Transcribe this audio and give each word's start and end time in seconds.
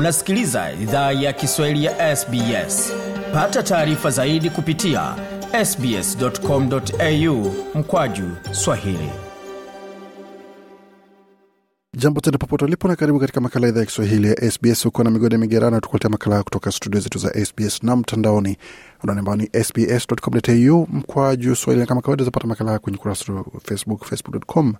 unasikiliza 0.00 0.72
idhaa 0.72 1.12
ya 1.12 1.32
kiswahili 1.32 1.84
ya 1.84 2.16
sbs 2.16 2.92
pata 3.32 3.62
taarifa 3.62 4.10
zaidi 4.10 4.50
kupitia 4.50 5.14
sbscomau 5.64 7.54
mkwaju 7.74 8.24
swahili. 8.52 9.10
Jambo 11.96 12.20
tena 12.20 12.38
popote 12.38 12.64
ulipo 12.64 12.88
na 12.88 12.96
karibu 12.96 13.20
katika 13.20 13.40
makala 13.40 13.68
idhaa 13.68 13.80
ya 13.80 13.86
kiswahili 13.86 14.28
ya 14.28 14.50
sbs 14.50 14.84
huko 14.84 15.04
na 15.04 15.10
migode 15.10 15.38
migerano 15.38 15.80
tukuletea 15.80 16.10
makala 16.10 16.42
kutoka 16.42 16.72
studio 16.72 17.00
zetu 17.00 17.18
za 17.18 17.44
sbs 17.46 17.82
na 17.82 17.96
mtandaoni. 17.96 18.56
Ambao 19.08 19.36
ni 19.36 19.50
sbs.com.au 19.64 20.86
mkwaju 20.92 21.56
swahili. 21.56 21.80
Na 21.80 21.86
kama 21.86 22.00
kawaida 22.02 22.24
zapata 22.24 22.46
makala 22.46 22.78
kwenye 22.78 22.98
kurasa 22.98 23.44
facebook 23.64 24.04
facebook.com 24.04 24.74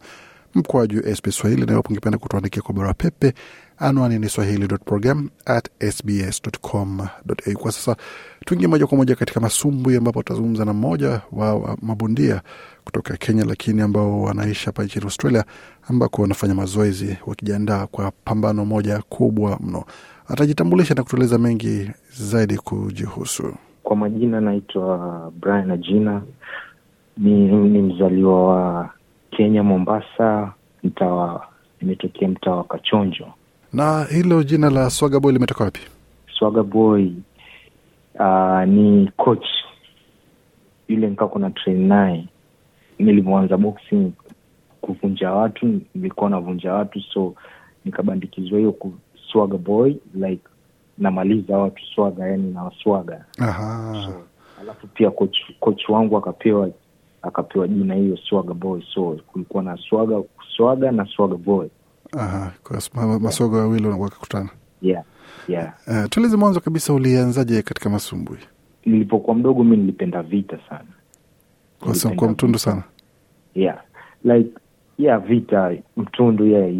mkwaju 0.54 1.16
sbs 1.16 1.34
swahili 1.36 1.66
na 1.66 1.72
iwapo 1.72 1.88
ungependa 1.88 2.18
kutuandikia 2.18 2.62
kwa 2.62 2.74
barua 2.74 2.94
pepe 2.94 3.34
anwani 3.78 4.18
ni 4.18 4.28
swahili.program 4.28 5.28
kwa 7.54 7.72
sasa 7.72 7.96
tuingie 8.46 8.68
moja 8.68 8.86
kwa 8.86 8.98
moja 8.98 9.14
katika 9.14 9.40
masumbwi 9.40 9.96
ambapo 9.96 10.22
tutazungumza 10.22 10.64
na 10.64 10.72
mmoja 10.72 11.20
wa, 11.32 11.54
wa 11.54 11.76
mabondia 11.82 12.42
kutoka 12.84 13.16
kenya 13.16 13.44
lakini 13.44 13.80
ambao 13.82 14.22
wanaishi 14.22 14.66
hapa 14.66 14.84
nchini 14.84 15.04
australia 15.04 15.44
ambako 15.88 16.22
wanafanya 16.22 16.54
mazoezi 16.54 17.16
wakijiandaa 17.26 17.86
kwa 17.86 18.12
pambano 18.24 18.64
moja 18.64 19.02
kubwa 19.08 19.58
mno. 19.60 19.84
Atajitambulisha 20.28 20.94
na 20.94 21.02
kutueleza 21.02 21.38
mengi 21.38 21.90
zaidi 22.12 22.56
kujihusu. 22.56 23.54
Kwa 23.82 23.96
majina 23.96 24.40
naitwa 24.40 25.32
Brian 25.40 25.70
Ajina, 25.70 26.22
ni, 27.18 27.48
ni 27.52 27.82
mzaliwa 27.82 28.46
wa 28.46 28.90
Kenya, 29.30 29.62
Mombasa, 29.62 30.52
mtaa 30.84 31.06
wa 31.12 31.46
nimetokea 31.80 32.28
mtaa 32.28 32.50
wa 32.50 32.64
Kachonjo. 32.64 33.26
na 33.72 34.04
hilo 34.04 34.42
jina 34.42 34.70
la 34.70 34.90
swagaboy 34.90 35.32
limetoka 35.32 35.64
wapi 35.64 35.80
Swaga 36.38 36.62
Boy 36.62 37.12
uh, 38.18 38.62
ni 38.68 39.10
coach 39.16 39.46
yule 40.88 41.10
nikako 41.10 41.38
na 41.38 41.50
train 41.50 41.86
naye 41.88 42.24
nilivyoanza 42.98 43.56
boxing 43.56 44.12
kuvunja 44.80 45.32
watu, 45.32 45.80
nilikuwa 45.94 46.30
navunja 46.30 46.72
watu, 46.72 47.00
so 47.00 47.34
nikabandikizwa 47.84 48.58
hiyo 48.58 48.72
ku 48.72 48.92
Swaga 49.32 49.58
Boy 49.58 49.94
like 50.14 50.42
namaliza 50.98 51.58
watu 51.58 51.82
swaga, 51.94 52.26
yani 52.26 52.52
nawaswaga 52.52 53.24
Aha. 53.38 53.92
so, 54.06 54.12
alafu 54.60 54.86
pia 54.86 55.10
coach, 55.10 55.36
coach 55.60 55.88
wangu 55.88 56.16
akapewa 56.16 56.70
akapewa 57.22 57.68
jina 57.68 57.94
hiyo 57.94 58.16
swaga 58.16 58.54
boy. 58.54 58.80
So 58.94 59.20
kulikuwa 59.26 59.62
na 59.62 59.76
swaga 59.88 60.22
swaga 60.56 60.90
na 60.92 61.06
swaga 61.16 61.36
boy. 61.36 61.68
Aha. 62.18 62.52
Kwa 62.62 63.06
ma- 63.06 63.18
masogo 63.18 63.56
wawili 63.56 63.86
wakakutana 63.88 64.48
yeah 64.82 65.04
yeah. 65.48 65.72
Uh, 65.86 66.04
tueleze 66.10 66.36
mwanzo 66.36 66.60
kabisa 66.60 66.92
ulianzaje 66.94 67.62
katika 67.62 67.90
masumbwi? 67.90 68.38
Nilipokuwa 68.86 69.36
mdogo 69.36 69.64
mi 69.64 69.76
nilipenda 69.76 70.22
vita 70.22 70.58
sana. 70.68 70.84
Kwa, 71.80 72.14
kwa 72.16 72.28
mtundu 72.28 72.58
sana. 72.58 72.82
Yeah. 73.54 73.82
Like 74.24 74.50
yeah 74.98 75.20
vita 75.20 75.72
mtundu 75.96 76.46
yeah 76.46 76.74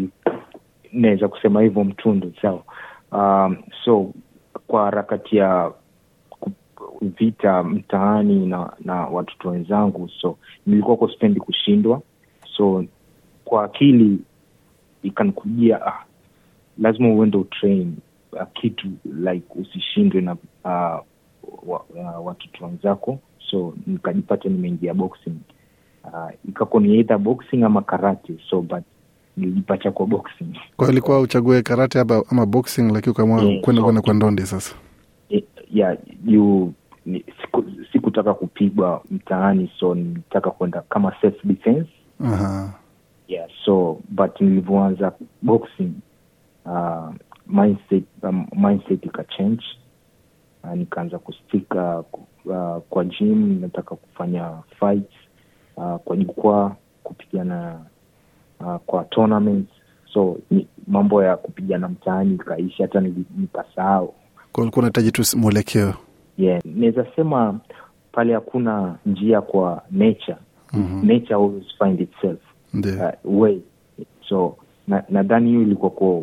naweza 0.93 1.27
kusema 1.27 1.61
hivyo 1.61 1.83
mtundu 1.83 2.33
sawa 2.41 2.63
um, 3.11 3.57
so 3.85 4.13
kwa 4.67 4.83
harakati 4.85 5.37
ya 5.37 5.71
vita 7.01 7.63
mtaani 7.63 8.45
na 8.45 8.73
na 8.85 8.93
watoto 9.05 9.49
wenzangu. 9.49 10.09
So 10.21 10.37
nilikuwa 10.65 10.97
kwa 10.97 11.13
spendi 11.13 11.39
kushindwa. 11.39 12.01
So 12.57 12.85
kwa 13.45 13.63
akili 13.63 14.19
ikanikujia 15.03 15.85
ah, 15.85 16.05
lazima 16.77 17.09
uende 17.13 17.37
utrain 17.37 17.95
uh, 18.31 18.41
kitu 18.53 18.87
like 19.05 19.45
usishindwe 19.55 20.21
na 20.21 20.33
uh, 20.33 20.99
wa, 21.69 21.83
uh, 21.89 22.25
watoto 22.25 22.65
wenzako. 22.65 23.19
So 23.51 23.73
nikajipata 23.87 24.49
nimeingia 24.49 24.93
boxing. 24.93 25.37
Uh, 26.03 26.29
ikako 26.49 26.79
ni 26.79 26.95
either 26.97 27.17
boxing 27.17 27.63
ama 27.63 27.81
karate. 27.81 28.33
So 28.49 28.61
but 28.61 28.83
nilijipata 29.37 29.91
kwa 29.91 30.05
boxing. 30.07 30.53
Kwa 30.77 30.85
hiyo 30.87 30.91
ilikuwa 30.91 31.19
uchague 31.19 31.61
karate 31.61 31.99
ama, 31.99 32.23
ama 32.31 32.45
boxing 32.45 32.91
lakini 32.91 33.11
ukaamua 33.11 33.43
Yeah, 33.43 33.61
kwenda 33.61 33.79
so- 33.81 33.83
kwenda 33.83 34.01
kwa 34.01 34.13
ndondi 34.13 34.41
sasa? 34.41 34.75
Eh, 35.29 35.43
yeah 35.73 35.97
you 36.25 36.73
sikutaka 37.91 38.33
kupigwa 38.33 39.03
mtaani 39.11 39.71
so 39.79 39.95
nilitaka 39.95 40.51
kwenda 40.51 40.81
kama 40.81 41.15
self 41.21 41.35
defense. 41.45 41.89
Aha. 42.23 42.73
yeah 43.27 43.49
so 43.65 43.99
but 44.09 44.41
nilivyoanza 44.41 45.11
boxing 45.41 45.91
uh, 46.65 47.09
mindset 47.47 48.03
um, 48.23 48.47
mindset 48.55 49.05
ikachange 49.05 49.63
uh, 50.63 50.73
nikaanza 50.73 51.19
kustika 51.19 52.03
uh, 52.45 52.77
kwa 52.89 53.03
gym 53.05 53.61
nataka 53.61 53.95
kufanya 53.95 54.51
fights 54.79 55.13
uh, 55.77 55.95
kwa 55.95 56.17
jukwaa 56.17 56.75
kupigana 57.03 57.79
uh, 58.59 58.75
kwa 58.75 59.03
tournaments. 59.03 59.69
So 60.13 60.37
ni, 60.51 60.67
mambo 60.87 61.23
ya 61.23 61.37
kupigana 61.37 61.87
mtaani 61.87 62.35
ikaisha 62.35 62.83
hata 62.83 63.01
nikasahau. 63.37 64.13
Kwa 64.51 64.61
ulikuwa 64.63 64.79
unahitaji 64.81 65.11
tu 65.11 65.37
mwelekeo 65.37 65.93
yeah 66.41 66.61
naweza 66.65 67.05
sema 67.15 67.59
pale 68.11 68.33
hakuna 68.33 68.95
njia 69.05 69.41
kwa 69.41 69.83
nature. 69.91 70.37
Mhm. 70.73 71.07
nature 71.07 71.35
always 71.35 71.63
find 71.83 72.01
itself 72.01 72.39
uh, 73.25 73.41
way. 73.41 73.59
So 74.29 74.55
na- 74.87 75.03
nadhani 75.09 75.49
hiyo 75.49 75.61
ilikuwa 75.61 75.91
kwa 75.91 76.21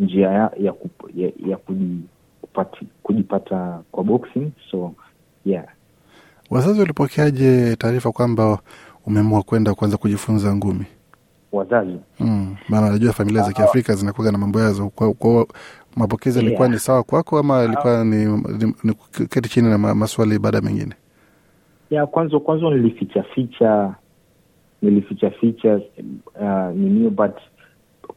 njia 0.00 0.28
ya 0.30 0.50
ya, 0.60 0.72
kup, 0.72 1.10
ya, 1.16 1.30
ya 1.46 1.56
kuji, 1.56 2.00
kupati, 2.40 2.86
kujipata 3.02 3.80
kwa 3.92 4.04
boxing 4.04 4.50
so 4.70 4.92
yeah. 5.44 5.64
Wazazi 6.50 6.80
walipokeaje 6.80 7.76
taarifa 7.76 8.12
kwamba 8.12 8.58
umeamua 9.06 9.42
kwenda 9.42 9.74
kuanza 9.74 9.96
kujifunza 9.96 10.56
ngumi? 10.56 10.84
Wazazi? 11.52 11.96
Mm, 12.20 12.56
najua 12.68 13.12
familia 13.12 13.42
za 13.42 13.52
Kiafrika 13.52 13.94
zinakuwa 13.94 14.32
na 14.32 14.38
mambo 14.38 14.60
yazo. 14.60 14.88
Kwa, 14.88 15.14
kwa 15.14 15.46
mapokezi 15.96 16.38
yalikuwa 16.38 16.66
Yeah. 16.66 16.74
ni 16.74 16.78
sawa 16.80 17.02
kwako 17.02 17.38
ama 17.38 17.64
ilikuwa 17.64 18.04
ni, 18.04 18.24
ni, 18.26 18.74
ni 18.84 18.92
kuketi 18.92 19.48
chini 19.48 19.68
na 19.70 19.78
maswali 19.78 20.38
baada 20.38 20.60
mengine? 20.60 20.94
ya 21.90 22.06
kwanza 22.06 22.38
kwanza 22.40 22.70
nilificha 22.70 23.22
ficha 23.22 23.94
nilificha 24.82 25.30
ficha 25.30 25.80
uh, 26.40 26.74
ninio 26.76 27.10
but 27.10 27.32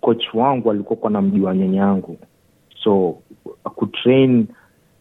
coach 0.01 0.23
wangu 0.33 0.71
alikuwa 0.71 0.97
kwa 0.99 1.09
namjua 1.09 1.55
nyanyangu. 1.55 2.17
So 2.83 3.15
kutrain 3.63 4.47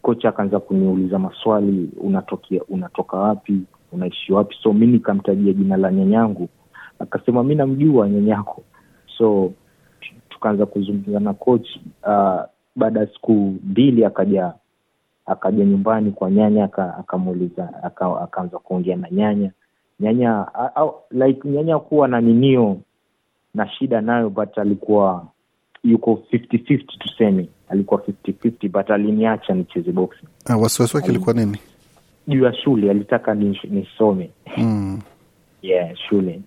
coach 0.01 0.25
akaanza 0.25 0.59
kuniuliza 0.59 1.19
maswali 1.19 1.89
unatokea 2.01 2.61
unatoka 2.69 3.17
wapi 3.17 3.61
unaishi 3.91 4.33
wapi? 4.33 4.55
So 4.63 4.73
mi 4.73 4.87
nikamtajia 4.87 5.53
jina 5.53 5.77
la 5.77 5.91
nyanyangu. 5.91 6.49
Akasema 6.99 7.43
mi 7.43 7.55
namjua 7.55 8.09
nyanyako 8.09 8.63
so 9.17 9.51
tukaanza 10.29 10.65
kuzungumza 10.65 11.19
na 11.19 11.33
coach 11.33 11.67
uh, 12.07 12.41
baada 12.75 12.99
ya 12.99 13.07
siku 13.07 13.31
mbili 13.63 14.05
akaja 14.05 14.53
akaja 15.25 15.65
nyumbani 15.65 16.11
kwa 16.11 16.31
nyanya 16.31 16.63
akamuuliza 16.99 17.83
aka- 17.83 18.21
akaanza 18.21 18.59
kuongea 18.59 18.95
na 18.95 19.09
nyanya. 19.11 19.51
Nyanya 19.99 20.47
a- 20.53 20.75
au, 20.75 20.95
like 21.11 21.47
nyanya 21.47 21.79
kuwa 21.79 22.07
na 22.07 22.21
ninio 22.21 22.77
na 23.55 23.69
shida 23.69 24.01
nayo 24.01 24.29
but 24.29 24.57
alikuwa 24.57 25.27
yuko 25.83 26.23
50-50 26.31 26.97
tuseme. 26.99 27.49
Alikuwa 27.69 28.01
50-50 28.01 28.69
but 28.69 28.89
aliniacha 28.91 29.53
nicheze 29.53 29.91
boxing. 29.91 30.27
Ah, 30.45 30.57
wasiwasi 30.57 30.97
wake 30.97 31.09
alikuwa 31.09 31.33
nini? 31.35 31.57
juu 32.27 32.43
ya 32.43 32.53
shule 32.53 32.91
alitaka 32.91 33.33
nis- 33.33 33.69
nisome. 33.71 34.29
Mm. 34.57 34.99
yeah 35.61 35.95
shule. 35.95 36.41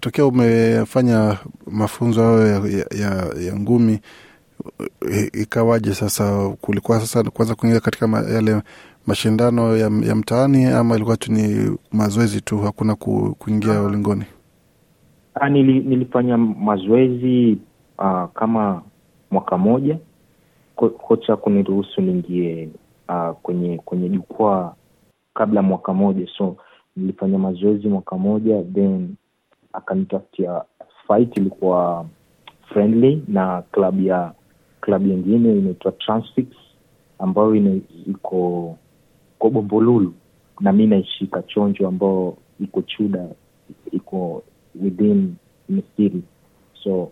Tokea 0.00 0.26
umefanya 0.26 1.38
mafunzo 1.66 2.22
hayo 2.22 2.46
ya, 2.46 2.54
ya, 2.78 2.86
ya, 3.00 3.42
ya 3.46 3.56
ngumi 3.56 4.00
ikawaje 5.32 5.94
sasa? 5.94 6.48
Kulikuwa 6.60 7.00
sasa 7.00 7.30
kuanza 7.30 7.54
kuingia 7.54 7.80
katika 7.80 8.06
ma, 8.06 8.18
yale 8.20 8.62
mashindano 9.06 9.76
ya, 9.76 9.90
ya 10.06 10.14
mtaani 10.14 10.64
ama 10.66 10.94
ilikuwa 10.94 11.16
tu 11.16 11.32
ni 11.32 11.76
mazoezi 11.92 12.40
tu, 12.40 12.58
hakuna 12.58 12.94
ku, 12.94 13.36
kuingia 13.38 13.82
ulingoni? 13.82 14.24
Ah, 15.34 15.48
nili, 15.48 15.80
nilifanya 15.80 16.36
mazoezi 16.38 17.58
uh, 17.98 18.24
kama 18.34 18.82
mwaka 19.30 19.58
moja 19.58 19.98
Ko, 20.76 20.88
kocha 20.88 21.36
kuniruhusu 21.36 22.00
niingie 22.00 22.68
uh, 23.08 23.30
kwenye 23.42 23.78
kwenye 23.78 24.08
jukwaa 24.08 24.72
kabla 25.34 25.62
mwaka 25.62 25.92
moja 25.94 26.26
so 26.38 26.56
nilifanya 26.96 27.38
mazoezi 27.38 27.88
mwaka 27.88 28.18
moja 28.18 28.62
then 28.74 29.14
akanitafutia 29.72 30.62
fight 31.06 31.36
ilikuwa 31.36 32.06
friendly 32.72 33.22
na 33.28 33.62
klabu 33.72 34.02
ya 34.02 34.32
club 34.82 35.06
yingine 35.06 35.58
inaitwa 35.58 35.92
Transfix 35.92 36.46
ambayo 37.18 37.54
ina, 37.54 37.80
iko 38.06 38.76
ko 39.38 39.50
Bombolulu. 39.50 40.14
Na 40.60 40.72
mi 40.72 40.86
naishi 40.86 41.26
Kachonjo 41.26 41.88
ambao 41.88 42.36
iko 42.60 42.82
Chuda 42.82 43.28
iko 43.92 44.42
within 44.82 45.34
Misiri. 45.68 46.22
So 46.82 47.10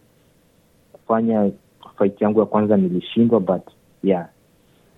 kufanya 0.93 1.51
fight 1.99 2.21
yangu 2.21 2.41
ya 2.41 2.47
kwanza 2.47 2.77
nilishindwa 2.77 3.41
but 3.41 3.63
yeah 4.03 4.29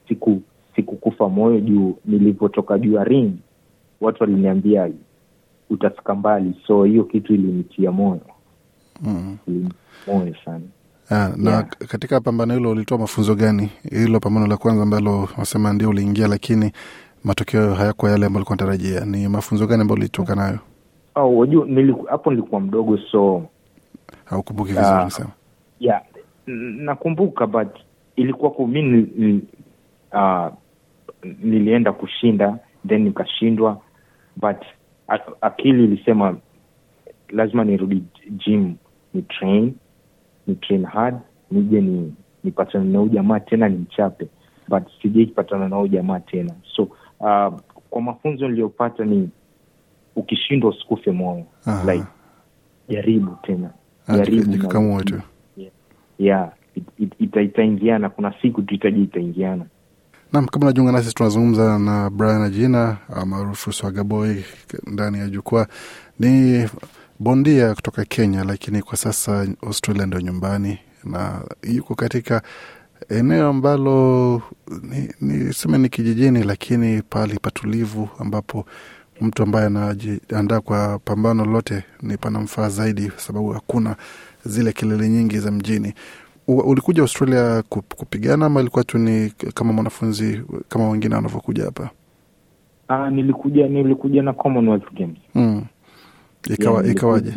siku 0.08 0.42
sikukufa 0.76 1.28
moyo 1.28 1.60
juu 1.60 1.96
nilivyotoka 2.04 2.78
juu 2.78 2.92
ya 2.92 3.04
ring 3.04 3.32
watu 4.00 4.22
waliniambia 4.22 4.90
utafika 5.70 6.14
mbali. 6.14 6.54
So 6.66 6.84
hiyo 6.84 7.04
kitu 7.04 7.34
ilinitia 7.34 7.92
moyo. 7.92 8.20
Mm. 9.02 9.38
ilinitia 9.48 9.78
moyo 10.06 10.34
sana 10.44 10.64
Ah, 11.10 11.30
na 11.36 11.50
Yeah. 11.50 11.64
katika 11.68 12.20
pambano 12.20 12.54
hilo 12.54 12.70
ulitoa 12.70 12.98
mafunzo 12.98 13.34
gani? 13.34 13.70
Hilo 13.90 14.20
pambano 14.20 14.46
la 14.46 14.56
kwanza 14.56 14.82
ambalo 14.82 15.28
wasema 15.38 15.72
ndio 15.72 15.88
uliingia, 15.90 16.28
lakini 16.28 16.72
matokeo 17.24 17.74
hayakuwa 17.74 18.10
yale 18.10 18.26
ambayo 18.26 18.38
ulikuwa 18.40 18.56
natarajia, 18.56 19.00
ni 19.04 19.28
mafunzo 19.28 19.66
gani 19.66 19.82
ambayo 19.82 19.98
ulitoka 20.00 20.34
nayo? 20.34 20.58
Oh, 21.14 21.36
wajua 21.36 21.66
niliku, 21.66 22.02
hapo 22.06 22.30
nilikuwa 22.30 22.60
mdogo 22.60 22.98
so 22.98 23.42
Haukumbuki 24.24 24.68
vizuri 24.72 24.86
Ah. 24.88 25.10
sema. 25.10 25.30
yeah 25.80 26.02
nakumbuka 26.46 27.46
but 27.46 27.68
ilikuwa 28.16 28.50
ku 28.50 28.66
mi 28.66 29.40
uh, 30.12 30.46
nilienda 31.42 31.92
kushinda 31.92 32.58
then 32.88 33.02
nikashindwa 33.02 33.80
but 34.36 34.56
akili 35.40 35.84
ilisema 35.84 36.36
lazima 37.28 37.64
nirudi 37.64 38.02
gym 38.30 38.74
ni 39.14 39.22
train 39.22 39.74
ni 40.46 40.54
train 40.54 40.84
hard 40.84 41.16
nije 41.50 41.80
ni 41.80 42.14
nipatane 42.44 42.84
na 42.84 42.98
huyu 42.98 43.10
jamaa 43.12 43.40
tena 43.40 43.68
ni 43.68 43.76
mchape. 43.76 44.26
But 44.68 44.82
sijaipatana 45.02 45.68
na 45.68 45.76
huyu 45.76 45.88
jamaa 45.88 46.20
tena. 46.20 46.54
So 46.76 46.82
uh, 46.82 47.60
kwa 47.90 48.02
mafunzo 48.02 48.48
niliyopata 48.48 49.04
ni 49.04 49.30
ukishindwa 50.16 50.70
usikufe 50.70 51.10
moyo. 51.10 51.44
Like 51.86 52.04
jaribu 52.88 53.36
tena. 53.42 53.70
Ah, 54.06 54.16
jaribu 54.16 55.02
tu. 55.04 55.20
yeah 56.18 56.52
it, 56.74 56.84
it, 56.98 57.12
ita, 57.18 57.40
itaingiana. 57.40 58.08
Kuna 58.10 58.34
siku 58.42 58.62
tuhitaji 58.62 59.02
itaingiana. 59.02 59.64
Nam, 60.32 60.46
kama 60.46 60.66
unajiunga 60.66 60.92
nasi, 60.92 61.14
tunazungumza 61.14 61.78
na 61.78 62.10
Brian 62.10 62.42
Ajina 62.42 62.96
maarufu 63.26 63.72
Swagaboy 63.72 64.34
ndani 64.86 65.18
ya 65.18 65.28
jukwaa. 65.28 65.66
Ni 66.18 66.64
bondia 67.26 67.74
kutoka 67.74 68.04
Kenya, 68.04 68.44
lakini 68.44 68.82
kwa 68.82 68.96
sasa 68.96 69.46
Australia 69.66 70.06
ndio 70.06 70.20
nyumbani 70.20 70.78
na 71.04 71.42
yuko 71.62 71.94
katika 71.94 72.42
eneo 73.08 73.48
ambalo 73.48 74.42
niseme 75.20 75.76
ni 75.78 75.82
ni 75.82 75.88
kijijini, 75.88 76.42
lakini 76.42 77.02
pahali 77.02 77.38
patulivu 77.42 78.08
ambapo 78.18 78.66
mtu 79.20 79.42
ambaye 79.42 79.66
anajiandaa 79.66 80.60
kwa 80.60 80.98
pambano 80.98 81.44
lolote 81.44 81.84
ni 82.02 82.16
panamfaa 82.16 82.68
zaidi, 82.68 83.08
kwa 83.10 83.20
sababu 83.20 83.48
hakuna 83.52 83.96
zile 84.44 84.72
kelele 84.72 85.08
nyingi 85.08 85.38
za 85.38 85.50
mjini. 85.50 85.94
U- 86.48 86.56
ulikuja 86.70 87.02
Australia 87.02 87.60
kup- 87.70 87.94
kupigana 87.96 88.46
ama 88.46 88.60
ilikuwa 88.60 88.84
tu 88.84 88.98
ni 88.98 89.30
kama 89.54 89.72
mwanafunzi 89.72 90.42
kama 90.68 90.88
wengine 90.90 91.14
wanavyokuja 91.14 91.64
hapa? 91.64 91.90
ah 92.88 93.10
nilikuja 93.10 93.68
nilikuja 93.68 94.22
na 94.22 94.32
Commonwealth 94.32 94.92
Games 94.94 95.18
Mm. 95.34 95.64
Ikawa, 96.50 96.86
ikawaje? 96.86 97.32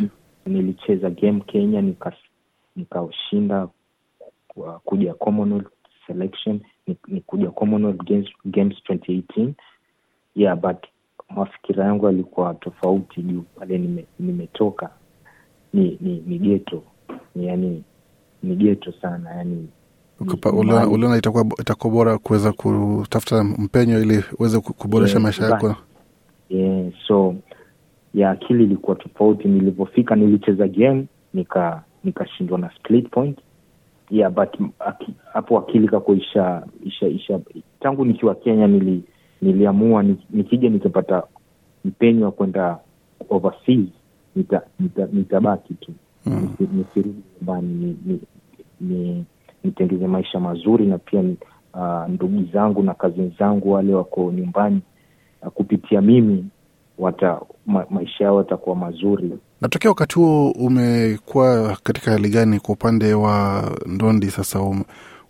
nilicheza 0.46 1.10
game 1.10 1.40
Kenya 1.46 1.82
nika 1.82 2.12
nikashinda 2.76 3.68
kwa 4.48 4.78
kuja 4.78 5.14
Commonwealth 5.14 5.68
selection 6.06 6.60
ni- 7.08 7.20
Commonwealth 7.54 8.04
Games, 8.04 8.26
Games 8.44 8.74
2018 8.88 9.52
yeah 10.34 10.56
but 10.60 10.76
mafikira 11.36 11.84
yangu 11.84 12.06
yalikuwa 12.06 12.54
tofauti 12.54 13.22
juu 13.22 13.42
pale 13.58 13.78
nime, 13.78 14.06
nimetoka 14.18 14.90
ni 15.72 15.98
ni, 16.00 16.22
ni 16.26 16.38
geto 16.38 16.82
ni 17.34 17.46
yani 17.46 17.82
ni 18.42 18.56
geto 18.56 18.92
sana 19.02 19.30
yani 19.34 19.68
uliona 20.90 21.16
itakuwa 21.16 21.46
itakuwa 21.60 21.92
bora 21.92 22.18
kuweza 22.18 22.52
kutafuta 22.52 23.44
mpenyo 23.44 24.02
ili 24.02 24.24
uweze 24.38 24.60
kuboresha 24.60 25.12
Yeah, 25.12 25.22
maisha 25.22 25.44
yako. 25.44 25.76
yeah, 26.48 26.92
so 27.08 27.34
ya 28.16 28.30
akili 28.30 28.64
ilikuwa 28.64 28.96
tofauti. 28.96 29.48
Nilivyofika 29.48 30.16
nilicheza 30.16 30.68
game 30.68 31.06
nika 31.34 31.82
nikashindwa 32.04 32.58
na 32.58 32.70
split 32.70 33.10
point. 33.10 33.38
Yeah 34.10 34.32
but 34.32 34.48
aki- 34.78 35.14
akili 35.58 35.88
kako 35.88 36.14
isha, 36.14 36.66
isha, 36.84 37.06
isha. 37.08 37.40
Tangu 37.80 38.04
nikiwa 38.04 38.34
kenya 38.34 38.66
nili, 38.66 39.02
niliamua 39.42 40.04
nikija 40.30 40.68
nikipata 40.68 41.22
mpenyo 41.84 42.24
wa 42.24 42.32
kwenda 42.32 42.78
overseas 43.30 43.88
nita, 44.36 44.62
nita, 44.80 45.08
nitabaki 45.12 45.74
tu. 45.74 45.92
Mm. 46.26 46.48
Nisirudi 46.72 47.22
nyumbani 47.38 47.68
ni, 47.74 47.96
ni, 48.06 48.20
ni, 48.80 49.24
nitengeze 49.64 50.06
maisha 50.06 50.40
mazuri 50.40 50.86
na 50.86 50.98
pia 50.98 51.20
uh, 51.74 52.08
ndugu 52.08 52.44
zangu 52.52 52.82
na 52.82 52.94
kazini 52.94 53.34
zangu 53.38 53.72
wale 53.72 53.94
wako 53.94 54.32
nyumbani 54.32 54.80
uh, 55.42 55.48
kupitia 55.48 56.00
mimi 56.00 56.44
wata 56.98 57.40
ma, 57.66 57.86
maisha 57.90 58.24
yao 58.24 58.38
yatakuwa 58.38 58.76
mazuri 58.76 59.32
Na 59.60 59.68
tokea 59.68 59.90
wakati 59.90 60.14
huo 60.14 60.50
umekuwa 60.50 61.76
katika 61.82 62.10
hali 62.10 62.28
gani 62.28 62.60
kwa 62.60 62.74
upande 62.74 63.14
wa 63.14 63.64
ndondi? 63.86 64.26
Sasa 64.30 64.60
um, 64.60 64.82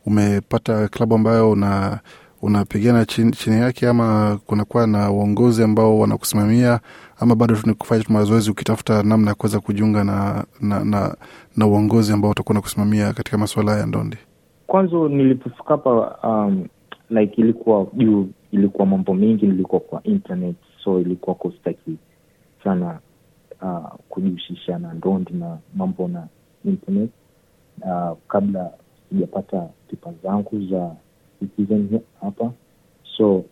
umepata 0.06 0.88
klabu 0.88 1.14
ambayo 1.14 1.50
una 1.50 2.00
unapigana 2.42 3.04
chini, 3.04 3.32
chini 3.32 3.56
yake 3.60 3.88
ama 3.88 4.38
kunakuwa 4.46 4.86
na 4.86 5.10
uongozi 5.10 5.62
ambao 5.62 5.98
wanakusimamia 5.98 6.80
ama 7.20 7.34
bado 7.34 7.56
tu 7.56 7.69
ni 7.69 7.74
kufanya 7.74 8.04
tu 8.04 8.12
mazoezi 8.12 8.50
ukitafuta 8.50 9.02
namna 9.02 9.28
ya 9.30 9.34
kuweza 9.34 9.60
kujiunga 9.60 10.04
na, 10.04 10.44
na, 10.60 10.84
na, 10.84 11.16
na 11.56 11.66
uongozi 11.66 12.12
ambao 12.12 12.30
utakuwa 12.30 12.54
nakusimamia 12.54 13.12
katika 13.12 13.38
masuala 13.38 13.78
ya 13.78 13.86
ndondi? 13.86 14.16
kwanza 14.66 14.96
nilipofika 14.96 15.64
hapa 15.69 16.19
um, 16.28 16.66
like 17.10 17.40
ilikuwa 17.40 17.86
juu 17.92 18.28
ilikuwa 18.52 18.86
mambo 18.86 19.14
mengi 19.14 19.46
nilikuwa 19.46 19.80
kwa 19.80 20.00
internet 20.04 20.56
so 20.86 21.00
ilikuwa 21.00 21.36
kostaki 21.36 21.96
sana 22.64 23.00
uh, 23.62 23.88
kujihusisha 24.08 24.78
na 24.78 24.94
ndondi 24.94 25.32
na 25.32 25.58
mambo 25.74 26.08
na 26.08 26.28
internet. 26.64 27.10
Uh, 27.82 28.18
kabla 28.28 28.70
sijapata 29.08 29.68
pipa 29.88 30.12
zangu 30.22 30.66
za 30.70 30.96
citizen 31.38 32.00
hapa. 32.20 32.52
So 33.16 33.44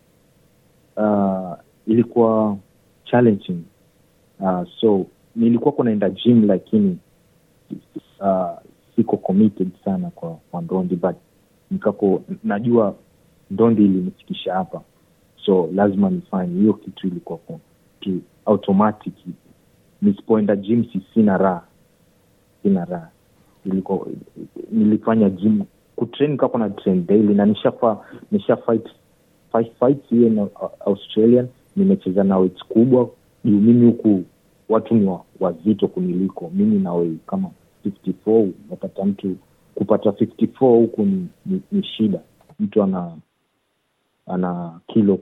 uh, 0.97 1.53
ilikuwa 1.87 2.57
challenging. 3.05 3.61
Uh, 4.39 4.63
so 4.81 5.05
nilikuwa 5.35 5.71
kunaenda 5.71 6.09
gym 6.09 6.45
lakini 6.47 6.97
uh, 8.19 8.49
siko 8.95 9.17
committed 9.17 9.69
sana 9.85 10.09
kwa, 10.09 10.29
kwa 10.51 10.61
ndondi 10.61 10.95
but 10.95 11.15
nikako 11.71 12.21
najua 12.43 12.95
ndondi 13.51 13.85
ilinifikisha 13.85 14.53
hapa 14.53 14.81
so 15.45 15.69
lazima 15.73 16.09
nifanye 16.09 16.59
hiyo 16.61 16.73
kitu 16.73 17.07
ilikuwa 17.07 17.37
kwa- 17.39 17.59
automatic. 18.45 19.13
Nisipoenda 20.01 20.55
gym 20.55 20.85
si 20.93 21.01
sina 21.13 21.37
raha. 21.37 21.63
Sina 22.63 22.85
raha. 22.85 23.09
Ilikuwa 23.65 24.07
nilifanya 24.71 25.29
gym 25.29 25.63
kutrain 25.95 26.37
kako 26.37 26.57
na 26.57 26.69
train 26.69 27.05
daily 27.07 27.33
na 27.33 27.45
nishafa 27.45 28.05
nisha 28.31 28.55
fight 28.57 28.87
five 29.51 29.71
fights 29.79 30.09
hiyo 30.09 30.29
na 30.29 30.47
australian 30.85 31.47
nimecheza 31.75 32.23
na 32.23 32.37
weights 32.37 32.63
kubwa. 32.65 33.09
Juu 33.45 33.59
mimi 33.61 33.85
huku 33.85 34.23
watu 34.69 34.95
ni 34.95 35.05
wa- 35.05 35.23
wazito 35.39 35.87
kuniliko. 35.87 36.51
Mimi 36.53 36.79
na 36.79 36.93
wei 36.93 37.17
kama 37.27 37.49
54 37.83 38.51
unapata 38.67 39.05
mtu 39.05 39.35
kupata 39.75 40.11
54 40.11 40.75
huku 40.79 41.03
ni, 41.05 41.27
ni, 41.45 41.61
ni 41.71 41.83
shida. 41.83 42.19
Mtu 42.59 42.83
ana 42.83 43.11
ana 44.27 44.79
kilo 44.87 45.19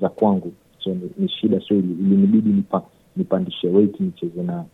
za 0.00 0.08
kwangu. 0.08 0.52
So 0.84 0.90
ni, 0.90 1.10
ni 1.18 1.28
shida 1.28 1.60
so 1.60 1.74
ili- 1.74 1.92
ilinibidi 2.00 2.48
nipa, 2.50 2.82
nipandishe 3.16 3.68
weight 3.68 4.00
nicheze 4.00 4.42
na 4.42 4.64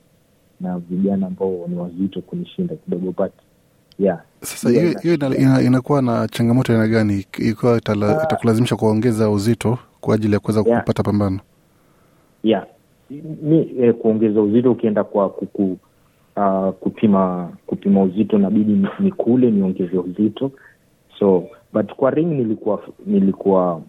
na 0.60 0.78
vijana 0.78 1.26
ambao 1.26 1.64
ni 1.68 1.76
wazito 1.76 2.20
kunishinda 2.20 2.76
kidogo 2.76 3.12
but 3.12 3.32
yeah. 3.98 4.22
Sasa 4.40 4.70
hiyo 4.70 4.98
hiyo 5.02 5.14
ina, 5.14 5.36
ina, 5.36 5.62
inakuwa 5.62 6.02
na 6.02 6.28
changamoto 6.28 6.72
aina 6.72 6.88
gani? 6.88 7.26
Ikiwa 7.38 7.76
itala- 7.78 8.22
itakulazimisha 8.24 8.76
kuongeza 8.76 9.30
uzito 9.30 9.78
kwa 10.00 10.14
ajili 10.14 10.32
ya 10.34 10.40
kuweza 10.40 10.62
Yeah. 10.66 10.80
kupata 10.80 11.02
pambano? 11.02 11.40
yeah. 12.42 12.66
Mi 13.42 13.70
eh, 13.80 13.94
kuongeza 13.94 14.40
uzito 14.42 14.72
ukienda 14.72 15.04
kwa 15.04 15.30
kuku 15.30 15.78
uh, 16.36 16.70
kupima 16.70 17.52
kupima 17.66 18.02
uzito 18.02 18.38
nabidi 18.38 18.72
ni, 18.72 18.88
ni 19.00 19.12
kule 19.12 19.50
niongeze 19.50 19.98
uzito. 19.98 20.50
So 21.18 21.44
but 21.72 21.92
kwa 21.94 22.10
ring 22.10 22.26
nilikuwa 22.32 22.82
nilikuwa 23.06 23.82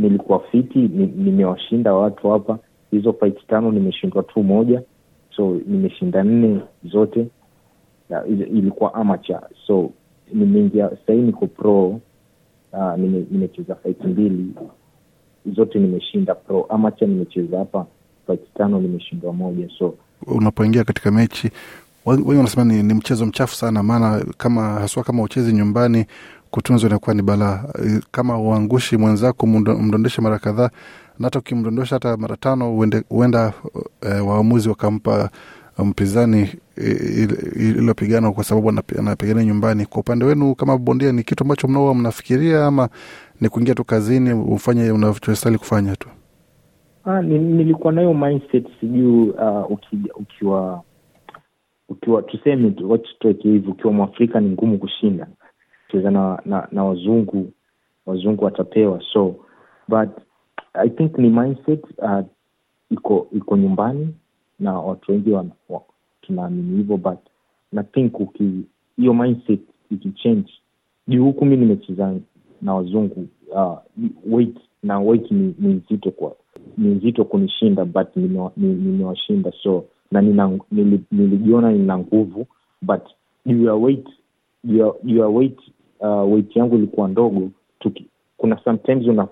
nilikuwa 0.00 0.40
fiti 0.40 0.78
ni, 0.78 1.06
nimewashinda 1.06 1.94
watu 1.94 2.30
hapa. 2.30 2.58
Hizo 2.90 3.12
fight 3.12 3.46
tano 3.46 3.72
nimeshindwa 3.72 4.22
tu 4.22 4.42
moja 4.42 4.82
so 5.36 5.56
nimeshinda 5.66 6.22
nne 6.22 6.60
zote. 6.84 7.26
Ya, 8.10 8.26
ilikuwa 8.26 8.94
amateur. 8.94 9.40
So 9.66 9.90
nimeingia 10.32 10.90
sahii 11.06 11.20
niko 11.22 11.46
pro 11.46 11.86
uh, 11.88 12.00
nime- 12.96 13.24
nimecheza 13.30 13.74
fight 13.74 14.04
mbili. 14.04 14.52
Zote 15.54 15.78
nimeshinda 15.78 16.34
pro. 16.34 16.66
Amateur 16.68 17.08
nimecheza 17.08 17.58
hapa 17.58 17.86
fight 18.26 18.54
tano 18.54 18.80
nimeshindwa 18.80 19.32
moja 19.32 19.68
so. 19.78 19.94
Unapoingia 20.26 20.84
katika 20.84 21.10
mechi 21.10 21.50
wengi 22.06 22.28
wanasema 22.28 22.64
ni, 22.64 22.82
ni 22.82 22.94
mchezo 22.94 23.26
mchafu 23.26 23.54
sana 23.54 23.82
maana 23.82 24.24
kama 24.38 24.62
haswa 24.62 25.04
kama 25.04 25.22
uchezi 25.22 25.52
nyumbani 25.52 26.04
kutunzwa 26.50 26.90
inakuwa 26.90 27.14
ni 27.14 27.22
balaa. 27.22 27.64
Eh, 27.86 28.00
Kama 28.10 28.38
uangushi 28.38 28.96
mwenzako 28.96 29.46
mdondoshe 29.46 30.22
mara 30.22 30.38
kadhaa, 30.38 30.70
na 31.18 31.26
hata 31.26 31.38
ukimdondosha 31.38 31.96
hata 31.96 32.16
mara 32.16 32.36
tano, 32.36 32.70
huenda 33.08 33.52
e, 34.02 34.20
waamuzi 34.20 34.68
wakampa 34.68 35.30
mpinzani 35.78 36.48
ililopigana 37.56 38.32
kwa 38.32 38.44
sababu 38.44 38.68
anapigania 38.98 39.44
nyumbani. 39.44 39.86
Kwa 39.86 40.00
upande 40.00 40.24
wenu 40.24 40.54
kama 40.54 40.78
bondia, 40.78 41.12
ni 41.12 41.22
kitu 41.22 41.44
ambacho 41.44 41.68
mnao 41.68 41.94
mnafikiria 41.94 42.66
ama 42.66 42.88
ni 43.40 43.48
kuingia 43.48 43.74
tu 43.74 43.84
kazini 43.84 44.32
ufanye 44.32 44.90
unachostahili 44.90 45.58
kufanya 45.58 45.96
tu? 45.96 46.08
Ah, 47.04 47.22
nilikuwa 47.22 47.92
nayo 47.92 48.14
mindset 48.14 48.66
sijui 48.80 49.30
uh, 49.30 49.70
uki, 49.70 49.98
ukiwa 50.14 50.82
ukiwa 51.88 52.22
tuseme 52.22 52.70
tu- 52.70 52.90
wacha 52.90 53.08
tuweke 53.18 53.48
hivi 53.48 53.68
ukiwa 53.70 53.92
mwafrika 53.92 54.40
ni 54.40 54.50
ngumu 54.50 54.78
kushinda 54.78 55.26
cheza 55.92 56.10
na, 56.10 56.42
na, 56.46 56.68
na 56.72 56.84
wazungu 56.84 57.52
wazungu 58.06 58.44
watapewa. 58.44 59.02
So 59.12 59.34
but 59.88 60.08
i 60.74 60.88
think 60.90 61.18
ni 61.18 61.28
mindset 61.30 61.84
uh, 61.98 62.20
iko 62.90 63.26
iko 63.36 63.56
nyumbani 63.56 64.08
na 64.60 64.78
watu 64.80 65.12
wengi 65.12 65.30
wa, 65.30 65.46
wa- 65.68 65.82
tunaamini 66.20 66.76
hivyo 66.76 66.96
but 66.96 67.18
na 67.72 67.82
think 67.82 68.20
uki 68.20 68.62
hiyo 68.96 69.14
mindset 69.14 69.60
ikichange 69.90 70.52
juu 71.08 71.24
huku 71.24 71.44
mi 71.44 71.56
nimecheza 71.56 72.14
na 72.62 72.74
wazungu 72.74 73.26
uh, 73.52 73.78
weight 74.32 74.56
na 74.82 74.98
weight 75.00 75.30
ni, 75.30 75.54
ni 75.58 75.68
nzito 75.74 76.10
kwa 76.10 76.36
ni 76.78 76.88
nzito 76.88 77.24
kunishinda 77.24 77.84
but 77.84 78.16
nimewashinda. 78.56 79.52
So 79.62 79.84
na 80.10 80.20
nilijiona 81.10 81.72
nina 81.72 81.98
nguvu 81.98 82.46
but 82.82 83.02
juu 83.46 83.64
ya 83.64 83.74
weight 83.74 84.08
juu 84.64 85.16
ya 85.18 85.26
weight 85.28 85.58
uh, 86.00 86.32
weight 86.32 86.56
yangu 86.56 86.76
ilikuwa 86.76 87.08
ndogo 87.08 87.50
tuki, 87.78 88.06
kuna 88.36 88.60
sometimes 88.64 89.06
una, 89.06 89.28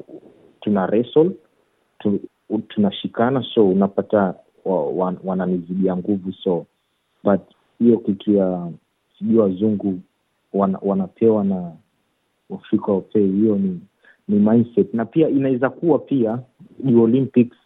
tuna 0.61 0.87
wrestle 0.87 1.31
tu, 1.99 2.21
tunashikana 2.69 3.45
so 3.55 3.69
unapata 3.69 4.35
wa, 4.65 4.87
wa, 4.87 5.15
wananizidia 5.25 5.97
nguvu 5.97 6.33
so 6.33 6.67
but 7.25 7.41
hiyo 7.79 7.99
kitu 7.99 8.33
ya 8.33 8.71
sijui 9.19 9.39
wazungu 9.39 9.99
wana, 10.53 10.79
wanapewa 10.83 11.45
na 11.45 11.73
Afrika 12.55 12.93
wapee 12.93 13.27
hiyo 13.27 13.57
ni 13.57 13.81
ni 14.29 14.39
mindset. 14.39 14.95
Na 14.95 15.05
pia 15.05 15.29
inaweza 15.29 15.71
kuwa 15.71 15.99
pia 15.99 16.39
juu 16.85 17.03
Olympics 17.03 17.57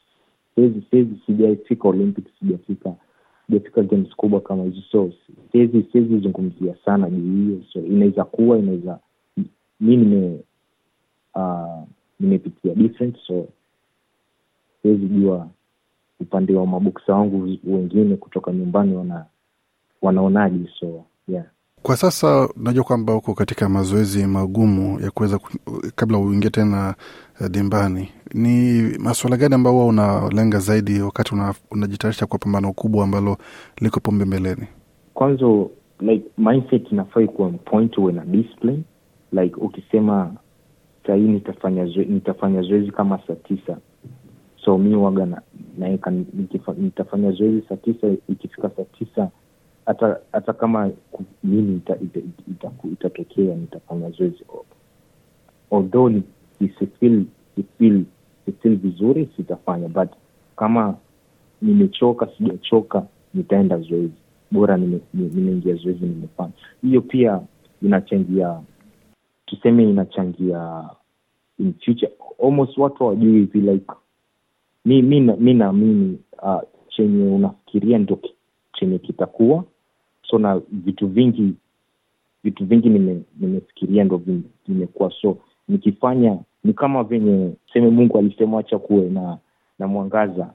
saizi 0.91 1.21
sijaifika 1.27 1.89
Olympics 1.89 2.31
sijafika 2.41 2.95
sijafika 3.53 4.15
kubwa 4.17 4.41
kama 4.41 4.65
hizo 4.65 4.81
so 4.93 5.13
siwezi 5.53 5.83
siwezi 5.93 6.19
zungumzia 6.19 6.77
sana 6.85 7.11
juu 7.11 7.45
hiyo. 7.47 7.63
So 7.73 7.81
inaweza 7.81 8.25
kuwa 8.25 8.59
inaweza 8.59 8.99
mi 9.81 9.97
nime 9.97 10.41
uh, 11.35 11.83
nimepitia 12.21 12.75
different. 12.75 13.17
So 13.27 13.49
siwezi 14.83 15.07
jua 15.07 15.49
upande 16.21 16.55
wa 16.55 16.67
mabuksa 16.67 17.15
wangu 17.15 17.57
wengine 17.65 18.17
kutoka 18.17 18.53
nyumbani 18.53 18.97
wana 18.97 19.27
wanaonaje. 20.03 20.71
So 20.81 21.05
yeah 21.29 21.45
Kwa 21.83 21.97
sasa 21.97 22.49
najua 22.57 22.85
kwamba 22.85 23.15
uko 23.15 23.35
katika 23.35 23.69
mazoezi 23.69 24.27
magumu 24.27 25.01
ya 25.01 25.11
kuweza 25.11 25.39
kabla 25.97 26.19
uingie 26.19 26.51
tena 26.51 26.95
eh, 27.41 27.49
dimbani. 27.51 28.09
Ni 28.35 28.83
masuala 28.99 29.37
gani 29.37 29.55
ambao 29.55 29.73
huwa 29.73 29.87
unalenga 29.87 30.59
zaidi 30.59 31.01
wakati 31.01 31.35
una- 31.35 31.55
kwa 32.27 32.39
pambano 32.39 32.73
kubwa 32.73 33.05
ambalo 33.05 33.37
liko 33.81 34.01
pombe 34.01 34.25
mbeleni? 34.25 34.67
kwanza 35.15 35.47
like 36.01 36.25
mindset 36.39 36.93
inafai 36.93 37.29
kuwa 37.29 37.49
point 37.51 37.99
uwe 37.99 38.13
na 38.13 38.25
discipline 38.25 38.83
like 39.33 39.55
ukisema 39.57 40.35
sahii 41.07 41.29
nitafanya 41.29 41.87
zoe, 41.87 42.05
nitafanya 42.05 42.63
zoezi 42.63 42.91
kama 42.91 43.19
saa 43.27 43.35
tisa 43.35 43.77
so 44.65 44.79
mi 44.79 44.95
waga 44.95 45.43
naweka 45.79 46.11
nitafanya 46.79 47.31
zoezi 47.31 47.63
saa 47.69 47.77
tisa 47.77 48.07
ikifika 48.29 48.71
saa 48.77 48.85
tisa 48.99 49.31
hata 49.87 50.21
hata 50.33 50.53
kama 50.53 50.91
nini 51.45 51.77
ita, 51.77 51.97
ita, 51.97 52.19
ita, 52.21 52.43
ita, 52.51 52.71
itatokea 52.93 53.55
nitafanya 53.55 54.11
zoezi. 54.11 54.45
Although 55.71 56.23
sifil 56.79 57.25
sifil 57.57 58.05
sifeel 58.47 58.77
vizuri 58.77 59.29
sitafanya 59.37 59.89
but 59.89 60.09
kama 60.57 60.97
nimechoka 61.63 62.29
sijachoka 62.39 63.07
nitaenda 63.35 63.79
zoezi. 63.79 64.13
Bora 64.51 64.77
nimeingia 65.15 65.75
zoezi 65.75 66.05
nimefanya. 66.07 66.53
Hiyo 66.83 67.01
pia 67.01 67.41
inachangia 67.83 68.61
tuseme 69.47 69.91
inachangia 69.91 70.91
in 71.59 71.75
future. 71.85 72.13
Almost 72.45 72.79
watu 72.79 72.97
hawajui 73.05 73.33
hivi 73.33 73.61
like 73.61 73.93
mi 74.85 75.03
mi 75.03 75.55
naamini 75.55 76.19
uh, 76.43 76.61
chenye 76.89 77.25
unafikiria 77.35 77.99
ndo 77.99 78.19
chenye 78.73 78.99
kitakuwa 78.99 79.65
so 80.33 80.39
na 80.39 80.61
vitu 80.73 81.07
vingi 81.09 81.55
vitu 82.45 82.67
vingi 82.67 82.89
nime- 82.89 83.23
nimefikiria 83.41 84.05
ndo 84.05 84.17
vim- 84.17 84.43
vimekuwa. 84.69 85.13
So 85.23 85.37
nikifanya 85.69 86.39
ni 86.65 86.73
kama 86.73 87.03
venye 87.05 87.53
seme 87.73 87.91
mungu 87.91 88.19
alisema 88.19 88.57
wacha 88.57 88.79
kuwe 88.79 89.09
na 89.11 89.39
na 89.79 89.87
mwangaza. 89.87 90.51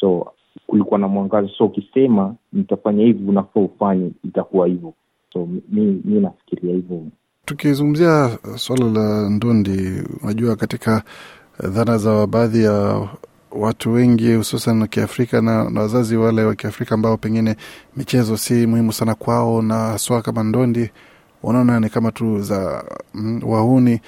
So 0.00 0.32
kulikuwa 0.66 0.98
na 1.00 1.08
mwangaza. 1.08 1.48
So 1.58 1.64
ukisema 1.64 2.34
nitafanya 2.52 3.04
hivi 3.04 3.28
unafaa 3.28 3.60
ufanye 3.60 4.10
itakuwa 4.24 4.66
hivyo. 4.66 4.94
So 5.32 5.46
mi, 5.68 6.02
mi 6.04 6.20
nafikiria 6.20 6.74
hivyo. 6.74 7.02
Tukizungumzia 7.44 8.38
swala 8.56 8.86
la 8.90 9.30
ndondi, 9.30 10.02
unajua 10.22 10.56
katika 10.56 11.02
dhana 11.68 11.98
za 11.98 12.26
baadhi 12.26 12.64
ya 12.64 13.08
watu 13.50 13.92
wengi 13.92 14.34
hususan 14.34 14.80
wa 14.80 14.86
Kiafrika 14.86 15.40
na, 15.42 15.70
na 15.70 15.80
wazazi 15.80 16.16
wale 16.16 16.44
wa 16.44 16.54
Kiafrika 16.54 16.94
ambao 16.94 17.16
pengine 17.16 17.56
michezo 17.96 18.36
si 18.36 18.66
muhimu 18.66 18.92
sana 18.92 19.14
kwao, 19.14 19.62
na 19.62 19.74
haswa 19.74 20.22
kama 20.22 20.42
ndondi 20.42 20.90
wanaona 21.42 21.80
ni 21.80 21.88
kama 21.88 22.12
tu 22.12 22.42
za 22.42 22.84
mm, 23.14 23.40
wahuni 23.44 24.00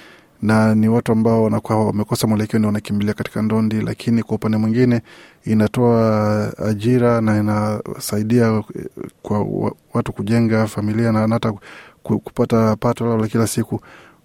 na 0.43 0.75
ni 0.75 0.89
watu 0.89 1.13
ambao 1.13 1.45
wanakuwa 1.45 1.87
wamekosa 1.87 2.27
mwelekeo, 2.27 2.61
ni 2.61 2.67
wanakimbilia 2.67 3.15
katika 3.15 3.43
ndondi. 3.43 3.81
Lakini 3.81 4.23
kwa 4.23 4.35
upande 4.37 4.57
mwingine 4.57 5.01
inatoa 5.45 6.53
ajira 6.59 7.21
na 7.21 7.39
inasaidia 7.41 8.63
kwa 9.23 9.47
watu 9.95 10.13
kujenga 10.13 10.67
familia 10.67 11.13
na 11.13 11.29
hata 11.29 11.53
kupata 12.03 12.77
pato 12.77 13.05
lao 13.07 13.19
la 13.19 13.29
kila 13.29 13.47
siku. 13.47 13.81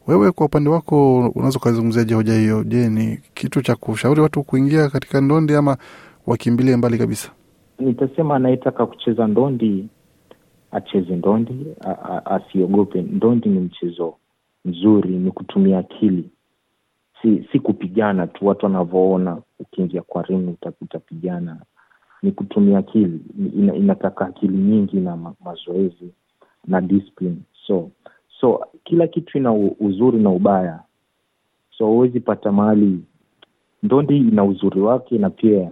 Wewe 0.07 0.31
kwa 0.31 0.45
upande 0.45 0.69
wako 0.69 1.19
unaweza 1.29 1.59
ukazungumziaje 1.59 2.13
hoja 2.15 2.33
hiyo? 2.33 2.63
Je, 2.63 2.89
ni 2.89 3.19
kitu 3.33 3.61
cha 3.61 3.75
kushauri 3.75 4.21
watu 4.21 4.43
kuingia 4.43 4.89
katika 4.89 5.21
ndondi 5.21 5.55
ama 5.55 5.77
wakimbilie 6.27 6.75
mbali 6.77 6.97
kabisa? 6.97 7.31
nitasema 7.79 8.35
anayetaka 8.35 8.85
kucheza 8.85 9.27
ndondi 9.27 9.87
acheze 10.71 11.15
ndondi 11.15 11.65
asiogope. 12.25 13.01
Ndondi 13.01 13.49
ni 13.49 13.59
mchezo 13.59 14.13
mzuri 14.65 15.09
ni 15.09 15.31
kutumia 15.31 15.77
akili. 15.79 16.29
Si 17.21 17.47
si 17.51 17.59
kupigana 17.59 18.27
tu 18.27 18.47
watu 18.47 18.65
wanavyoona 18.65 19.37
ukiingia 19.59 20.01
kwa 20.01 20.21
ringu 20.23 20.57
utapigana. 20.81 21.57
Ni 22.23 22.31
kutumia 22.31 22.77
akili. 22.77 23.19
Ina, 23.55 23.75
inataka 23.75 24.25
akili 24.25 24.57
nyingi 24.57 24.97
na 24.97 25.17
ma, 25.17 25.33
mazoezi 25.45 26.11
na 26.67 26.81
discipline. 26.81 27.37
So 27.67 27.89
so 28.41 28.65
kila 28.84 29.08
kitu 29.08 29.38
ina 29.38 29.53
uzuri 29.79 30.17
na 30.20 30.29
ubaya. 30.29 30.79
So 31.77 31.86
huwezi 31.88 32.20
pata 32.20 32.51
mahali 32.51 33.00
ndondi 33.84 34.17
ina 34.17 34.44
uzuri 34.44 34.82
wake 34.82 35.17
na 35.17 35.29
pia 35.29 35.72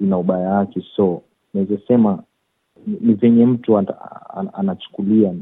ina 0.00 0.18
ubaya 0.18 0.48
wake. 0.48 0.82
So 0.96 1.22
naweza 1.54 1.78
sema 1.88 2.22
ni 2.86 3.14
venye 3.14 3.46
mtu 3.46 3.78
ana- 3.78 4.30
ana- 4.30 4.54
anachukulia. 4.54 5.34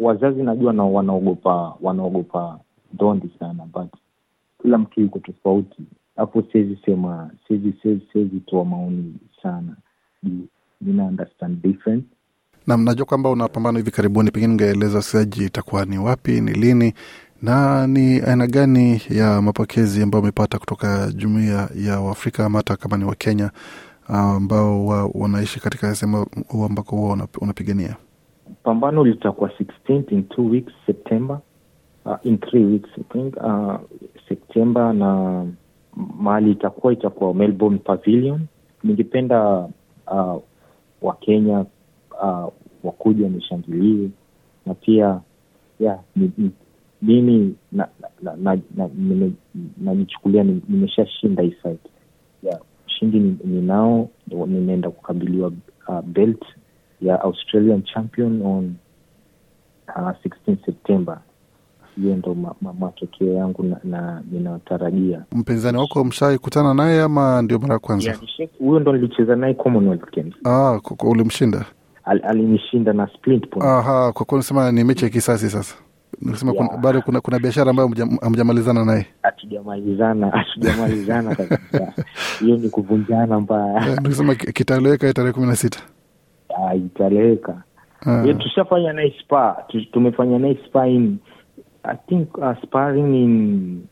Wazazi 0.00 0.42
najua 0.42 0.72
na 0.72 0.84
wanaogopa 0.84 1.74
wanaogopa 1.80 2.58
ndondi 2.94 3.30
sana 3.38 3.66
but 3.72 3.92
kila 4.62 4.78
mtu 4.78 5.00
yuko 5.00 5.18
tofauti. 5.18 5.82
Hapo 6.16 6.42
siwezi 6.42 6.78
sema 6.84 7.30
siwezi 8.12 8.40
toa 8.46 8.64
maoni 8.64 9.14
sana. 9.42 9.76
Nina 10.80 11.04
understand 11.04 11.62
different 11.62 12.04
na 12.66 12.76
najua 12.76 13.06
kwamba 13.06 13.30
unapambana 13.30 13.78
hivi 13.78 13.90
karibuni, 13.90 14.30
pengine 14.30 14.52
ungeeleza 14.52 14.96
wasikilizaji 14.96 15.44
itakuwa 15.44 15.84
ni 15.84 15.98
wapi, 15.98 16.40
ni 16.40 16.52
lini 16.52 16.94
na 17.42 17.86
ni 17.86 18.20
aina 18.20 18.46
gani 18.46 19.02
ya 19.10 19.42
mapokezi 19.42 20.02
ambayo 20.02 20.22
umepata 20.22 20.58
kutoka 20.58 21.12
jumuiya 21.12 21.68
ya 21.76 22.00
Waafrika 22.00 22.44
ama 22.46 22.58
hata 22.58 22.76
kama 22.76 22.96
ni 22.96 23.04
Wakenya 23.04 23.50
ambao 24.08 24.86
wa, 24.86 25.10
wanaishi 25.14 25.60
katika 25.60 25.94
sehemu 25.94 26.26
huo 26.48 26.66
ambako 26.66 26.96
huwa 26.96 27.28
unapigania? 27.40 27.96
pambano 28.62 29.04
litakuwa 29.04 29.50
16th 29.50 30.12
in 30.14 30.22
two 30.24 30.46
weeks 30.50 30.72
september 30.86 31.40
uh, 32.04 32.16
in 32.22 32.38
three 32.38 32.64
weeks 32.64 32.88
I 32.98 33.02
think 33.12 33.36
uh, 33.36 33.74
september 34.28 34.92
na 34.94 35.44
mahali 36.20 36.50
itakuwa 36.50 36.92
itakuwa 36.92 37.34
melbourne 37.34 37.78
pavilion 37.78 38.40
ningependa 38.84 39.68
uh, 40.12 40.42
wakenya 41.02 41.64
uh, 42.24 42.52
wakuja 42.84 43.28
nishangilie. 43.28 44.08
Na 44.66 44.74
pia 44.74 45.20
yeah, 45.80 45.98
ni, 46.16 46.30
ni, 46.38 46.50
mimi 47.02 47.54
na, 47.72 47.88
na, 48.22 48.36
na, 48.36 48.58
na, 48.76 48.88
najichukulia 49.78 50.42
nimeshashinda 50.68 51.42
hii 51.42 51.50
fight. 51.62 51.80
Yeah. 52.42 52.60
ushindi 52.86 53.18
ni- 53.20 53.36
ninao 53.44 54.08
ninaenda 54.46 54.90
kukabiliwa 54.90 55.52
uh, 55.88 56.00
belt 56.00 56.42
ya 57.02 57.20
australian 57.20 57.82
champion 57.82 58.42
on 58.42 58.74
uh, 59.88 60.10
16 60.46 60.56
september. 60.66 61.20
Hiyo 61.96 62.16
ndo 62.16 62.34
ma, 62.34 62.54
ma, 62.60 62.72
matokeo 62.72 63.32
yangu 63.34 63.62
na, 63.62 63.76
na 63.84 64.22
ninatarajia. 64.30 65.24
Mpinzani 65.32 65.78
wako 65.78 66.04
mshai 66.04 66.38
kutana 66.38 66.74
naye 66.74 67.02
ama 67.02 67.42
ndio 67.42 67.58
mara 67.58 67.72
ya 67.74 67.78
kwanza? 67.78 68.08
Yeah, 68.10 68.20
ndo 68.80 68.92
nilicheza 68.92 69.36
naye 69.36 69.54
commonwealth 69.54 70.14
games. 70.16 70.34
Ah, 70.44 70.80
ulimshinda 71.10 71.64
Al, 72.04 72.20
alinishinda 72.24 72.92
na 72.92 73.06
splint 73.06 73.48
point. 73.48 73.64
Aha 73.66 74.12
kwa 74.12 74.24
kuwa 74.26 74.36
unasema 74.38 74.72
ni 74.72 74.84
mechi 74.84 75.04
ya 75.04 75.10
kisasi 75.10 75.50
sasa. 75.50 75.74
Nasema 76.20 76.52
Yeah. 76.52 76.66
kuna, 76.66 76.78
bado 76.80 77.02
kuna, 77.02 77.20
kuna 77.20 77.38
biashara 77.38 77.70
ambayo 77.70 77.88
hamja- 77.88 78.18
hamjamalizana 78.22 78.84
naye. 78.84 79.06
Hatujamalizana 79.22 80.30
hatujamalizana 80.30 81.34
kabisa. 81.36 81.92
Hiyo 82.40 82.56
ni 82.56 82.68
kuvunjana 82.68 83.40
mbaya. 83.40 83.88
Eh, 83.88 83.98
nikisema 84.02 84.34
kitaeleweka 84.34 85.12
tarehe 85.12 85.32
kumi 85.32 85.46
na 85.46 85.56
sita. 85.56 85.80
Italeweka 86.76 87.62
Ah. 88.06 88.34
Tushafanya 88.34 88.92
naye 88.92 89.14
spa 89.24 89.64
Tu- 89.68 89.84
tumefanya 89.92 90.38
naye 90.38 90.58
spa 90.68 90.86
in 90.88 91.18
i 91.82 91.96
think 92.08 92.38
uh, 92.38 92.62
sparring 92.62 93.14
in 93.14 93.82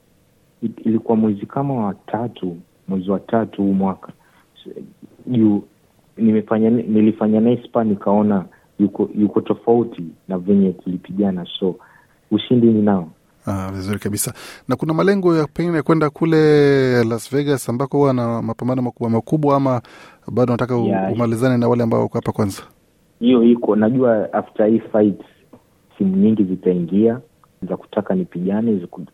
it- 0.62 0.86
ilikuwa 0.86 1.16
mwezi 1.16 1.46
kama 1.46 1.74
wa 1.86 1.94
tatu 1.94 2.56
mwezi 2.88 3.10
wa 3.10 3.20
tatu 3.20 3.62
huu 3.62 3.72
mwaka. 3.72 4.12
Juu 5.26 5.64
nimefanya 6.16 6.70
nilifanya 6.70 7.40
naye 7.40 7.62
spa 7.66 7.84
nikaona 7.84 8.44
yuko 8.78 9.10
yuko 9.18 9.40
tofauti 9.40 10.02
na 10.28 10.38
venye 10.38 10.72
tulipigana. 10.72 11.46
So 11.60 11.74
ushindi 12.30 12.66
ni 12.66 12.82
nao 12.82 13.08
Ah, 13.46 13.70
vizuri 13.72 13.98
kabisa. 13.98 14.34
Na 14.68 14.76
kuna 14.76 14.94
malengo 14.94 15.36
ya 15.36 15.46
pengine 15.46 15.82
kwenda 15.82 16.10
kule 16.10 17.04
las 17.04 17.30
vegas 17.34 17.68
ambako 17.68 17.96
huwa 17.98 18.12
na 18.12 18.42
mapambano 18.42 18.82
makubwa 18.82 19.10
makubwa 19.10 19.56
ama 19.56 19.82
bado 20.32 20.52
nataka 20.52 20.74
Yeah. 20.76 21.12
umalizane 21.12 21.56
na 21.56 21.68
wale 21.68 21.82
ambao 21.82 22.00
wako 22.00 22.18
hapa 22.18 22.32
kwanza? 22.32 22.62
Hiyo 23.20 23.42
iko. 23.42 23.76
Najua 23.76 24.32
after 24.32 24.66
hii 24.66 24.78
fight 24.92 25.20
simu 25.98 26.16
nyingi 26.16 26.44
zitaingia. 26.44 27.20
Za 27.68 27.76
kutaka 27.76 28.14
nipigane 28.14 28.86
ku- 28.90 29.06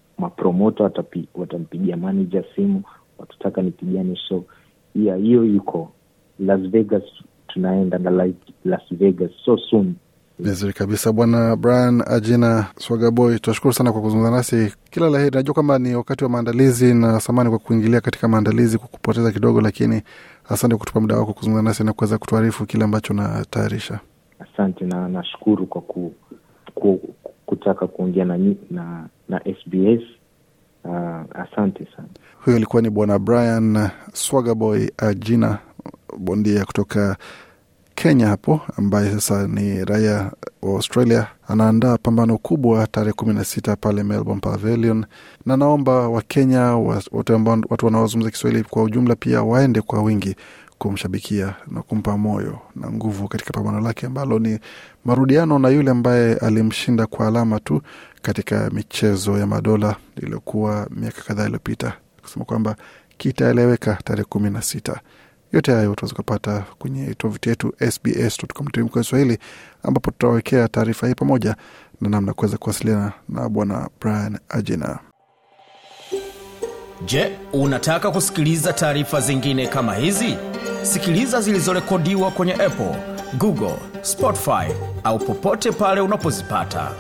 watampigia 1.35 1.97
manager 1.97 2.45
simu 2.57 2.83
watataka 3.19 3.62
nipigane. 3.62 4.19
So 4.28 4.45
yeah, 4.95 5.19
hiyo 5.19 5.45
iko 5.45 5.93
las 6.38 6.61
vegas 6.71 7.02
tunaenda 7.49 7.99
na 7.99 8.11
like 8.25 8.52
las 8.64 8.83
vegas 8.90 9.30
so 9.45 9.57
soon. 9.71 9.95
Vizuri 10.38 10.73
kabisa 10.73 11.12
bwana 11.12 11.57
brian 11.57 12.02
ajina 12.07 12.66
swagaboy 12.76 13.38
tunashukuru 13.38 13.73
sana 13.75 13.92
kwa 13.92 14.00
kuzungumza 14.02 14.30
nasi. 14.30 14.73
Kila 14.90 15.11
la 15.11 15.18
heri. 15.18 15.37
Najua 15.37 15.54
kwamba 15.54 15.78
ni 15.78 15.95
wakati 15.95 16.25
wa 16.25 16.30
maandalizi 16.30 16.95
na 16.95 17.21
samani 17.21 17.50
kwa 17.50 17.59
kuingilia 17.59 18.00
katika 18.00 18.28
maandalizi 18.28 18.78
kwa 18.78 18.88
kupoteza 18.88 19.33
kidogo 19.33 19.61
lakini 19.61 20.02
asante 20.49 20.75
kwa 20.75 20.78
kutupa 20.78 21.00
muda 21.00 21.16
wako 21.16 21.33
kuzungumza 21.33 21.62
nasi 21.62 21.85
na 21.85 21.92
kuweza 21.92 22.18
kutuarifu 22.18 22.66
kile 22.66 22.85
ambacho 22.85 23.12
unatayarisha. 23.12 24.00
Asante 24.38 24.85
na 24.85 25.09
nashukuru 25.09 25.66
kwa 25.66 25.80
ku, 25.83 26.14
ku, 26.75 27.00
kutaka 27.47 27.87
kuongea 27.87 28.25
na, 28.25 28.38
na 28.71 29.09
na 29.28 29.40
sbs 29.40 30.02
uh, 30.85 31.40
asante 31.40 31.87
sana. 31.97 32.09
Huyo 32.45 32.57
alikuwa 32.57 32.83
ni 32.83 32.90
bwana 32.90 33.18
brian 33.18 33.88
swagaboy 34.12 34.87
ajina 34.99 35.59
bondia 36.18 36.64
kutoka 36.64 37.16
kenya 37.94 38.28
hapo 38.28 38.60
ambaye 38.76 39.10
sasa 39.10 39.46
ni 39.48 39.84
raia 39.84 40.30
wa 40.62 40.70
australia. 40.72 41.26
Anaandaa 41.48 41.96
pambano 41.98 42.38
kubwa 42.38 42.86
tarehe 42.86 43.12
kumi 43.12 43.34
na 43.34 43.44
sita 43.44 43.76
pale 43.76 44.02
melbourne 44.02 44.40
pavilion. 44.40 45.04
Na 45.47 45.56
naomba 45.56 46.08
wakenya 46.08 46.60
wa- 46.60 47.02
watu 47.12 47.86
wanaozungumza 47.86 48.30
kiswahili 48.30 48.64
kwa 48.64 48.82
ujumla 48.82 49.16
pia 49.16 49.42
waende 49.42 49.80
kwa 49.80 50.02
wingi 50.02 50.36
kumshabikia 50.78 51.54
na 51.66 51.82
kumpa 51.82 52.18
moyo 52.18 52.58
na 52.76 52.90
nguvu 52.90 53.28
katika 53.28 53.52
pambano 53.52 53.80
lake 53.80 54.06
ambalo 54.06 54.38
ni 54.38 54.58
marudiano 55.04 55.58
na 55.58 55.68
yule 55.68 55.90
ambaye 55.90 56.34
alimshinda 56.36 57.06
kwa 57.06 57.26
alama 57.28 57.60
tu 57.60 57.82
katika 58.23 58.71
michezo 58.71 59.38
ya 59.38 59.47
madola 59.47 59.97
iliyokuwa 60.23 60.86
miaka 60.90 61.23
kadhaa 61.23 61.44
iliyopita. 61.44 61.92
Kusema 62.23 62.44
kwamba 62.44 62.76
kitaeleweka 63.16 63.99
tarehe 64.04 64.25
kumi 64.25 64.50
na 64.50 64.62
sita 64.62 65.00
yote 65.52 65.73
hayo 65.73 65.93
utaweza 65.93 66.15
kupata 66.15 66.65
kwenye 66.78 67.15
tovuti 67.15 67.49
yetu 67.49 67.73
sbs.com 67.91 68.89
kwa 68.89 69.02
Kiswahili, 69.02 69.39
ambapo 69.82 70.11
tutawekea 70.11 70.69
taarifa 70.69 71.06
hii 71.08 71.15
pamoja 71.15 71.56
na 72.00 72.08
namna 72.08 72.32
kuweza 72.32 72.56
kuwasiliana 72.56 73.13
na 73.28 73.49
bwana 73.49 73.89
Brian 74.00 74.39
Ajina. 74.49 74.99
Je, 77.04 77.39
unataka 77.52 78.11
kusikiliza 78.11 78.73
taarifa 78.73 79.21
zingine 79.21 79.67
kama 79.67 79.95
hizi? 79.95 80.37
Sikiliza 80.82 81.41
zilizorekodiwa 81.41 82.30
kwenye 82.30 82.52
Apple, 82.54 82.97
Google, 83.39 83.75
Spotify 84.02 84.73
au 85.04 85.19
popote 85.19 85.73
pale 85.73 86.00
unapozipata. 86.00 86.91